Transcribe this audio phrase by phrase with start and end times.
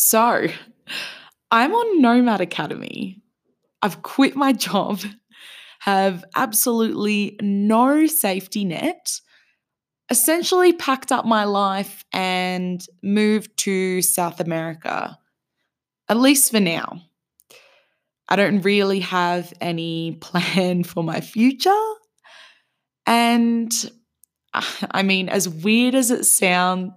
[0.00, 0.46] So,
[1.50, 3.20] I'm on Nomad Academy.
[3.82, 5.00] I've quit my job,
[5.80, 9.20] have absolutely no safety net,
[10.08, 15.18] essentially packed up my life and moved to South America,
[16.08, 17.02] at least for now.
[18.28, 21.92] I don't really have any plan for my future.
[23.04, 23.72] And
[24.92, 26.92] I mean, as weird as it sounds,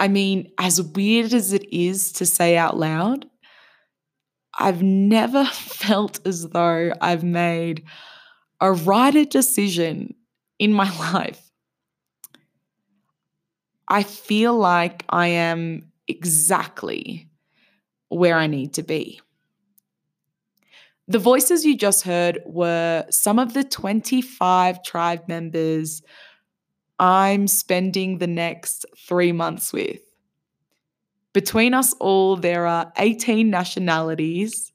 [0.00, 3.26] I mean, as weird as it is to say out loud,
[4.58, 7.84] I've never felt as though I've made
[8.60, 10.14] a righted decision
[10.58, 11.50] in my life.
[13.88, 17.28] I feel like I am exactly
[18.08, 19.20] where I need to be.
[21.08, 26.02] The voices you just heard were some of the 25 tribe members
[27.00, 30.02] I'm spending the next three months with.
[31.32, 34.70] Between us all, there are 18 nationalities,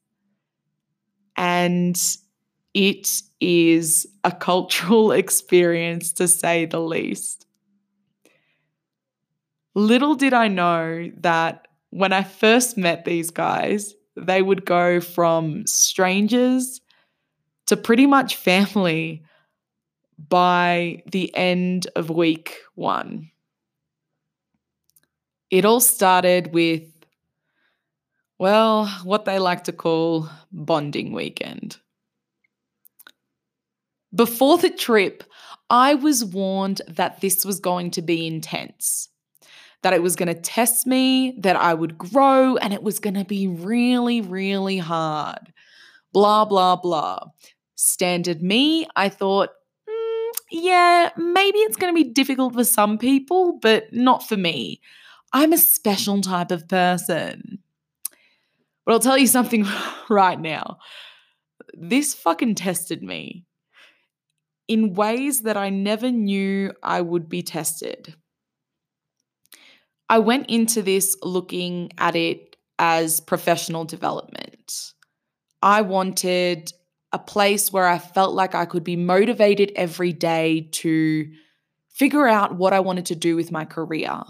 [1.38, 1.96] and
[2.74, 7.46] it is a cultural experience to say the least.
[9.76, 15.68] Little did I know that when I first met these guys, they would go from
[15.68, 16.82] strangers
[17.68, 19.24] to pretty much family
[20.18, 23.32] by the end of week one.
[25.52, 26.84] It all started with,
[28.40, 31.78] well, what they like to call bonding weekend.
[34.14, 35.24] Before the trip,
[35.70, 39.10] I was warned that this was going to be intense,
[39.84, 43.16] that it was going to test me, that I would grow, and it was going
[43.16, 45.52] to be really, really hard.
[46.14, 47.20] Blah, blah, blah.
[47.76, 49.50] Standard me, I thought,
[50.56, 54.80] yeah, maybe it's going to be difficult for some people, but not for me.
[55.34, 57.60] I'm a special type of person.
[58.86, 59.66] But I'll tell you something
[60.10, 60.78] right now.
[61.74, 63.46] This fucking tested me
[64.68, 68.16] in ways that I never knew I would be tested.
[70.08, 74.94] I went into this looking at it as professional development.
[75.62, 76.72] I wanted
[77.16, 81.32] a place where I felt like I could be motivated every day to
[81.94, 84.22] figure out what I wanted to do with my career,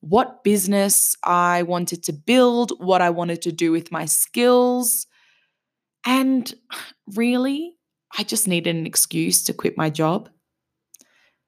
[0.00, 5.06] what business I wanted to build, what I wanted to do with my skills.
[6.04, 6.52] And
[7.14, 7.76] really,
[8.18, 10.28] I just needed an excuse to quit my job.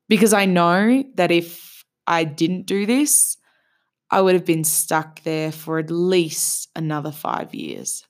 [0.08, 3.36] Because I know that if I didn't do this,
[4.08, 8.04] I would have been stuck there for at least another five years.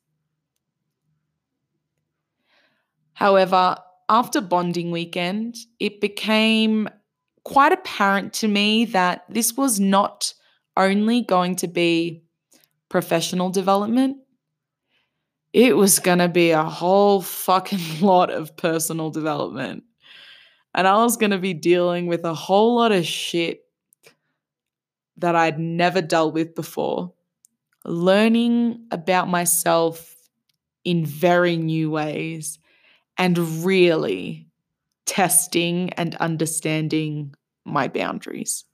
[3.20, 3.76] However,
[4.08, 6.88] after bonding weekend, it became
[7.44, 10.32] quite apparent to me that this was not
[10.74, 12.24] only going to be
[12.88, 14.16] professional development,
[15.52, 19.84] it was going to be a whole fucking lot of personal development.
[20.74, 23.64] And I was going to be dealing with a whole lot of shit
[25.18, 27.12] that I'd never dealt with before,
[27.84, 30.16] learning about myself
[30.84, 32.59] in very new ways
[33.20, 34.48] and really
[35.04, 37.34] testing and understanding
[37.66, 38.64] my boundaries.